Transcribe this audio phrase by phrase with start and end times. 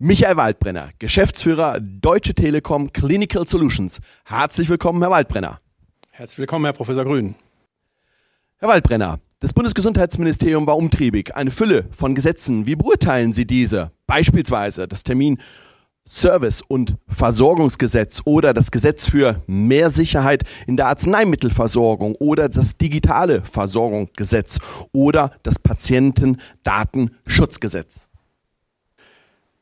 [0.00, 3.98] Michael Waldbrenner, Geschäftsführer Deutsche Telekom Clinical Solutions.
[4.24, 5.58] Herzlich willkommen, Herr Waldbrenner.
[6.12, 7.34] Herzlich willkommen, Herr Professor Grün.
[8.58, 11.34] Herr Waldbrenner, das Bundesgesundheitsministerium war umtriebig.
[11.34, 12.64] Eine Fülle von Gesetzen.
[12.64, 13.90] Wie beurteilen Sie diese?
[14.06, 15.38] Beispielsweise das Termin
[16.06, 23.42] Service- und Versorgungsgesetz oder das Gesetz für mehr Sicherheit in der Arzneimittelversorgung oder das digitale
[23.42, 24.60] Versorgungsgesetz
[24.92, 28.07] oder das Patientendatenschutzgesetz.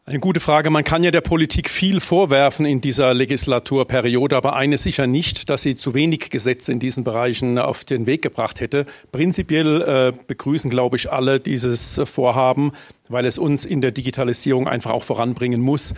[0.09, 0.70] Eine gute Frage.
[0.70, 5.62] Man kann ja der Politik viel vorwerfen in dieser Legislaturperiode, aber eine sicher nicht, dass
[5.62, 8.87] sie zu wenig Gesetze in diesen Bereichen auf den Weg gebracht hätte.
[9.10, 12.70] Prinzipiell äh, begrüßen, glaube ich, alle dieses Vorhaben,
[13.09, 15.92] weil es uns in der Digitalisierung einfach auch voranbringen muss.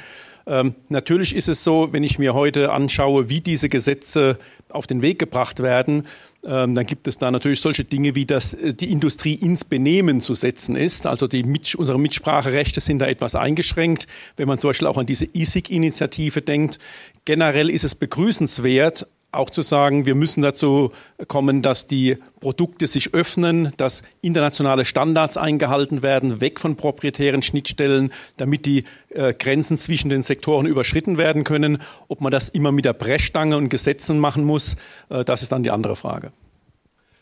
[0.48, 4.39] Ähm, natürlich ist es so, wenn ich mir heute anschaue, wie diese Gesetze
[4.70, 6.05] auf den Weg gebracht werden,
[6.45, 10.23] ähm, dann gibt es da natürlich solche Dinge wie, dass äh, die Industrie ins Benehmen
[10.23, 11.06] zu setzen ist.
[11.06, 14.06] Also die Mit unsere Mitspracherechte sind da etwas eingeschränkt.
[14.36, 16.78] Wenn man zum Beispiel auch an diese ISIG-Initiative denkt.
[17.27, 20.91] Generell ist es begrüßenswert, auch zu sagen, wir müssen dazu
[21.27, 28.12] kommen, dass die Produkte sich öffnen, dass internationale Standards eingehalten werden, weg von proprietären Schnittstellen,
[28.39, 31.79] damit die äh, Grenzen zwischen den Sektoren überschritten werden können.
[32.09, 34.77] Ob man das immer mit der Brechstange und Gesetzen machen muss,
[35.11, 36.33] äh, das ist dann die andere Frage.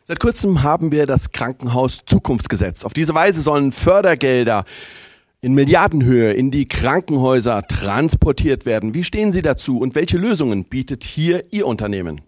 [0.05, 2.85] Seit kurzem haben wir das Krankenhaus Zukunftsgesetz.
[2.85, 4.65] Auf diese Weise sollen Fördergelder
[5.47, 8.95] in Milliardenhöhe in die Krankenhäuser transportiert werden.
[8.95, 12.21] Wie stehen Sie dazu und welche Lösungen bietet hier Ihr Unternehmen?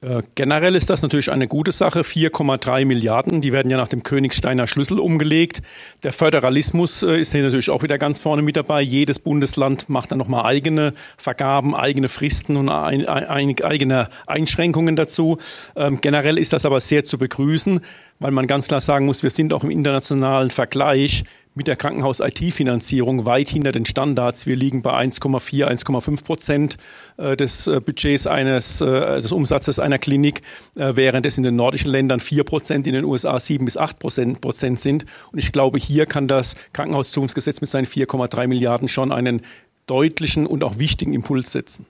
[0.00, 2.00] Äh, generell ist das natürlich eine gute Sache.
[2.00, 5.60] 4,3 Milliarden, die werden ja nach dem Königsteiner Schlüssel umgelegt.
[6.02, 8.80] Der Föderalismus äh, ist hier natürlich auch wieder ganz vorne mit dabei.
[8.80, 15.36] Jedes Bundesland macht dann nochmal eigene Vergaben, eigene Fristen und ein, ein, eigene Einschränkungen dazu.
[15.76, 17.80] Ähm, generell ist das aber sehr zu begrüßen,
[18.18, 23.26] weil man ganz klar sagen muss, wir sind auch im internationalen Vergleich mit der Krankenhaus-IT-Finanzierung
[23.26, 24.46] weit hinter den Standards.
[24.46, 26.76] Wir liegen bei 1,4, 1,5 Prozent
[27.16, 30.42] äh, des äh, Budgets eines, äh, des Umsatzes einer Klinik,
[30.74, 34.80] während es in den nordischen Ländern 4 Prozent, in den USA 7 bis 8 Prozent
[34.80, 35.06] sind.
[35.32, 39.42] Und ich glaube, hier kann das Krankenhauszugangsgesetz mit seinen 4,3 Milliarden schon einen
[39.86, 41.86] deutlichen und auch wichtigen Impuls setzen.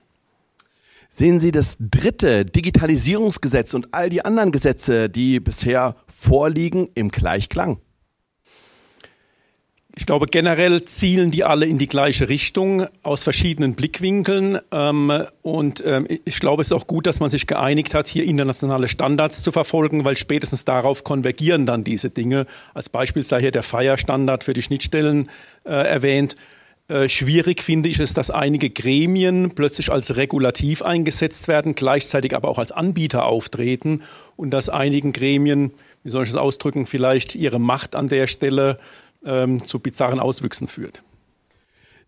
[1.17, 7.79] Sehen Sie das dritte Digitalisierungsgesetz und all die anderen Gesetze, die bisher vorliegen, im Gleichklang?
[9.95, 14.59] Ich glaube, generell zielen die alle in die gleiche Richtung aus verschiedenen Blickwinkeln.
[14.73, 18.25] Ähm, und ähm, ich glaube, es ist auch gut, dass man sich geeinigt hat, hier
[18.25, 22.45] internationale Standards zu verfolgen, weil spätestens darauf konvergieren dann diese Dinge.
[22.73, 25.29] Als Beispiel sei hier der Fire-Standard für die Schnittstellen
[25.63, 26.35] äh, erwähnt.
[26.87, 32.47] Äh, schwierig finde ich es, dass einige Gremien plötzlich als regulativ eingesetzt werden, gleichzeitig aber
[32.47, 34.03] auch als Anbieter auftreten
[34.35, 35.71] und dass einigen Gremien,
[36.03, 38.77] wie soll ich es ausdrücken, vielleicht ihre Macht an der Stelle
[39.25, 41.01] ähm, zu bizarren Auswüchsen führt.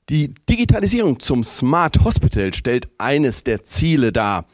[0.10, 4.46] Die Digitalisierung zum Smart Hospital stellt eines der Ziele dar.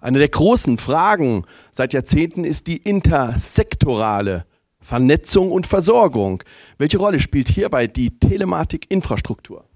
[0.00, 4.44] Eine der großen Fragen seit Jahrzehnten ist die intersektorale
[4.80, 6.42] Vernetzung und Versorgung.
[6.78, 9.67] Welche Rolle spielt hierbei die Telematikinfrastruktur?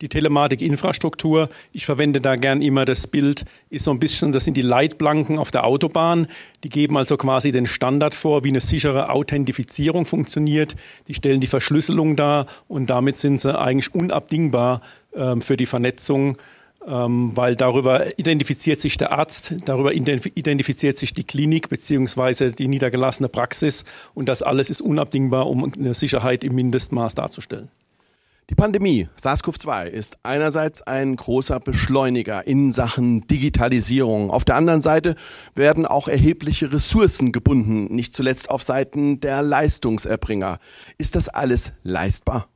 [0.00, 1.48] Die Telematikinfrastruktur.
[1.72, 5.38] Ich verwende da gern immer das Bild, ist so ein bisschen, das sind die Leitplanken
[5.38, 6.26] auf der Autobahn.
[6.64, 10.76] Die geben also quasi den Standard vor, wie eine sichere Authentifizierung funktioniert.
[11.08, 14.80] Die stellen die Verschlüsselung dar und damit sind sie eigentlich unabdingbar
[15.14, 16.36] ähm, für die Vernetzung
[16.86, 23.28] ähm, weil darüber identifiziert sich der Arzt, darüber identifiziert sich die Klinik beziehungsweise die niedergelassene
[23.28, 23.84] Praxis
[24.14, 27.68] und das alles ist unabdingbar, um eine Sicherheit im Mindestmaß darzustellen.
[28.48, 34.30] Die Pandemie SARS-CoV-2 ist einerseits ein großer Beschleuniger in Sachen Digitalisierung.
[34.30, 35.16] Auf der anderen Seite
[35.56, 40.60] werden auch erhebliche Ressourcen gebunden, nicht zuletzt auf Seiten der Leistungserbringer.
[40.96, 42.48] Ist das alles leistbar?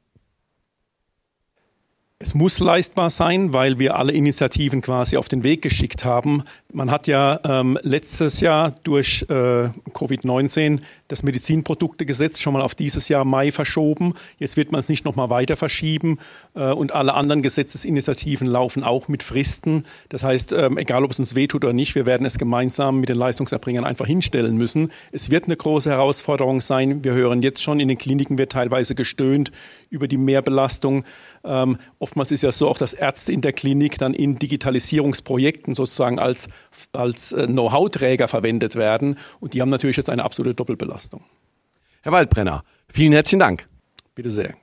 [2.23, 6.45] Es muss leistbar sein, weil wir alle Initiativen quasi auf den Weg geschickt haben.
[6.71, 13.09] Man hat ja ähm, letztes Jahr durch äh, Covid-19 das Medizinproduktegesetz schon mal auf dieses
[13.09, 14.15] Jahr Mai verschoben.
[14.39, 16.19] Jetzt wird man es nicht noch mal weiter verschieben
[16.55, 19.85] äh, und alle anderen Gesetzesinitiativen laufen auch mit Fristen.
[20.09, 23.09] Das heißt, ähm, egal ob es uns wehtut oder nicht, wir werden es gemeinsam mit
[23.09, 24.93] den Leistungserbringern einfach hinstellen müssen.
[25.11, 27.03] Es wird eine große Herausforderung sein.
[27.03, 29.51] Wir hören jetzt schon, in den Kliniken wird teilweise gestöhnt
[29.91, 31.05] über die Mehrbelastung.
[31.43, 36.19] Ähm, oftmals ist ja so auch, dass Ärzte in der Klinik dann in Digitalisierungsprojekten sozusagen
[36.19, 36.49] als,
[36.93, 39.19] als äh, Know-how-Träger verwendet werden.
[39.41, 41.00] Und die haben natürlich jetzt eine absolute Doppelbelastung.
[42.03, 43.69] Herr Waldbrenner, vielen herzlichen Dank.
[44.15, 44.55] Bitte sehr.